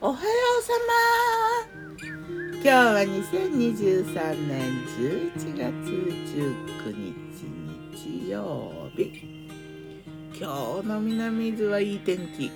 [0.00, 0.18] おはよ
[0.60, 2.06] うさま。
[2.52, 5.74] 今日は2023年11月
[6.86, 7.42] 19日
[7.96, 9.10] 日曜日。
[10.38, 12.52] 今日の南伊豆はいい天気。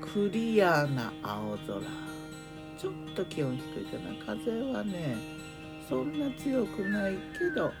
[0.00, 1.80] クリアな青空。
[2.78, 4.14] ちょっと気温低いかな。
[4.24, 5.16] 風はね
[5.88, 7.72] そんな強くないけど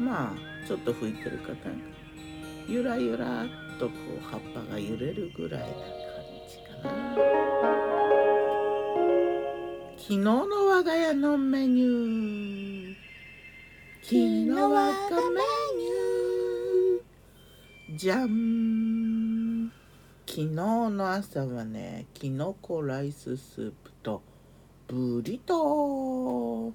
[0.00, 1.56] まあちょっと吹いてるかな。
[2.68, 3.46] ゆらゆらっ
[3.78, 6.07] とこう葉っぱが揺れるぐらいな感じかな。
[6.82, 6.92] 昨
[9.96, 12.94] 日の我が家のメニュー。
[14.02, 14.90] 昨日我が
[15.30, 15.40] メ
[15.76, 17.98] ニュー。
[17.98, 19.72] じゃん
[20.26, 24.22] 昨日の朝はねきのこライススープと
[24.86, 26.72] ブリト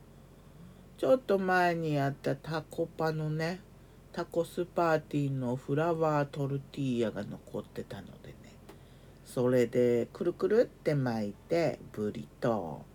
[0.98, 3.62] ちょっと前にやったタコパのね
[4.12, 8.43] タコスパーティーのフラワートルティーヤが残ってたのでね。
[9.34, 12.86] それでくるくるって巻いてブリト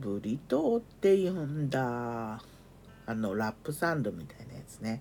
[0.00, 0.02] ー。
[0.02, 2.42] ブリトーって言うんだ。
[3.06, 5.00] あのラップサンドみたいなやつね。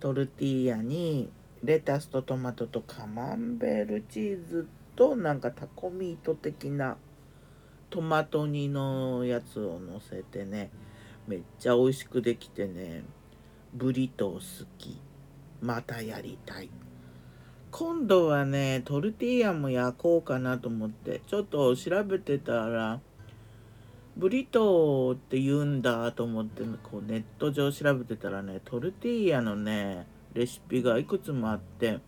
[0.00, 1.30] トルティーヤに
[1.62, 6.98] レタスとトマトとカマンベールチーズとなんかタコミート的な
[7.88, 10.68] トマト煮のやつをのせてね
[11.26, 13.02] めっちゃ美味しくできてね
[13.72, 15.00] ブリトー好き。
[15.62, 16.68] またやりたい。
[17.78, 21.20] 今度はねトルティーヤも焼こうかなと思って。
[21.26, 23.00] ちょっと調べてたら
[24.16, 31.98] ブリトーって言うんだと思ってこうネット上調べてたらねトルティーヤのねレシピがいくつもあって。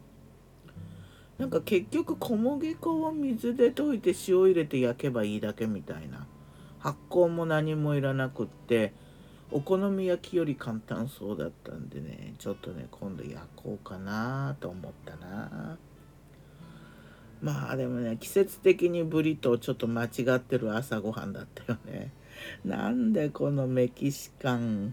[1.37, 6.27] なんか結局小麦粉を水で溶いて塩入れて焼けばいいだけみたいな。
[6.79, 8.95] 発酵も何もいらなくって。
[9.51, 15.79] お好み焼きより簡単そうだったんでねちょっとね今度焼こうかなと思ったな。
[17.41, 22.13] まあでもね季節的にブリとちょっと間違ってる朝ごはんだったよね。
[22.65, 24.93] なんでこのメキシカン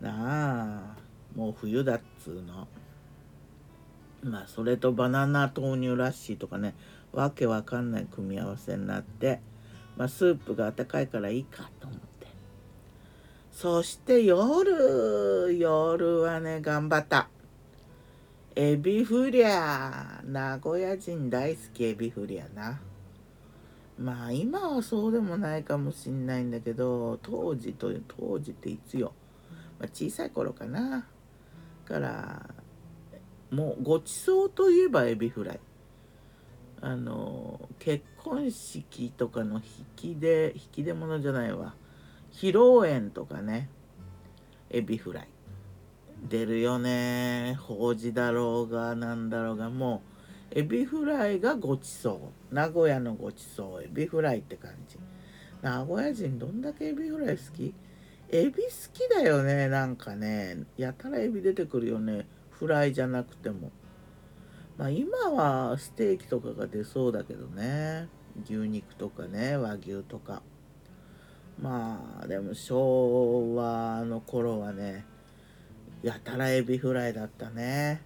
[0.00, 1.06] なあ。
[1.34, 2.68] もう冬だっつうの。
[4.22, 6.74] まあそれとバナナ豆乳ラッシーとかね
[7.12, 9.40] わけわかんない組み合わせになって
[9.96, 12.05] まあスープが温かいからいいかと思って。
[13.56, 17.30] そして夜夜はね頑張った。
[18.54, 22.78] エビフリャ名古屋人大好きエビフリャな。
[23.98, 29.14] まあ今はそうでもないかもしんないんだけど当時と当時っていつよ、
[29.78, 31.06] まあ、小さい頃かな。
[31.86, 32.50] から
[33.50, 35.60] もうごちそうといえばエビフライ。
[36.82, 39.62] あの結婚式とかの
[39.96, 41.74] 引きで引き出物じゃないわ。
[42.36, 43.70] 披露宴とかね。
[44.68, 45.28] エビフライ。
[46.28, 47.56] 出るよね。
[47.58, 49.70] 法事だろうがなんだろうが。
[49.70, 50.02] も
[50.54, 52.54] うエビフライがごちそう。
[52.54, 53.82] 名古屋のごちそう。
[53.82, 54.98] エビフライって感じ。
[55.62, 57.74] 名古屋人どんだけエビフライ好き？
[58.28, 58.60] エビ好
[58.92, 59.68] きだよね。
[59.68, 60.58] なんかね。
[60.76, 62.26] やたらエビ出てくるよね。
[62.50, 63.72] フライじゃなくても。
[64.76, 68.08] まあ今はステーキとかが出そうだけどね。
[68.44, 69.56] 牛肉とかね。
[69.56, 70.42] 和牛とか。
[71.60, 75.06] まあでも昭和の頃はね
[76.02, 78.02] やたらエビフライだったね。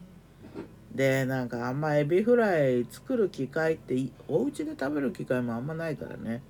[0.95, 3.95] でなんかあんまエビフライ作る機会って
[4.29, 6.43] お家で食べる機会もあんまないからね。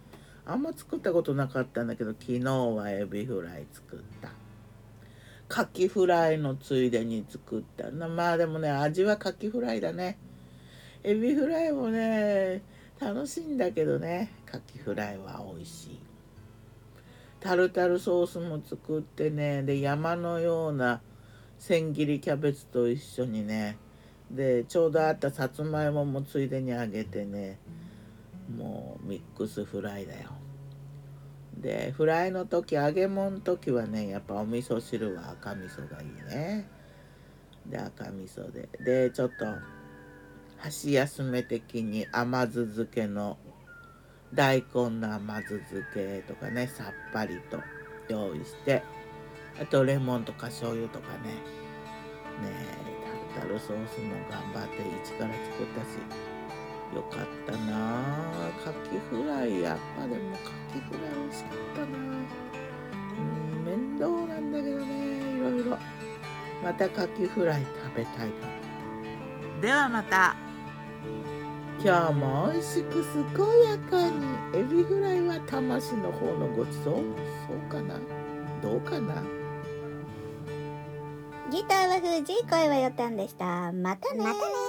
[0.46, 4.30] あんま作ったことなかったんだけど昨日はエビフライ作った。
[5.48, 7.90] カキフライのついでに作った。
[7.90, 10.18] まあでもね味はカキフライだね。
[11.02, 12.62] エビフライもね
[13.00, 14.32] 楽しいんだけどね。
[14.46, 16.09] カキフライは美味しい。
[17.40, 21.00] タルタルソースも作ってねで山のような
[21.58, 23.78] 千切りキャベツと一緒にね
[24.30, 27.58] でちょうどあったさつまいももついでにあげてね
[28.56, 30.30] もうミックスフライだよ。
[31.56, 36.68] でフライの時揚げ物の時はねやっぱお味噌汁は赤味噌がいいね。
[37.66, 38.68] で赤味噌で。
[38.84, 39.46] でちょっと
[40.58, 43.38] 箸休め的に甘酢漬けの
[44.34, 47.58] 大根の甘酢漬けとかねさっぱりと
[48.08, 48.82] 用意して
[49.60, 51.34] あとレモンとか醤油とかね
[52.42, 52.80] ね
[53.34, 55.98] タルタルソースも頑張って一から作ったし
[56.94, 58.02] よかったな
[58.64, 61.90] カキフライやっぱでもカキフライ美味しかったなう
[63.20, 65.78] ん面倒なんだけどねいろいろ。
[66.62, 70.49] またカキフライ食べたいとではまた。
[71.82, 73.02] 今日も美味しく
[73.34, 74.14] 健やかに
[74.54, 76.94] エビフライは魂の方のごちそう？
[76.94, 77.00] そ
[77.54, 77.98] うかな？
[78.60, 79.22] どうかな？
[81.50, 83.72] ギターは藤井声はよたんでした。
[83.72, 84.59] またねまたね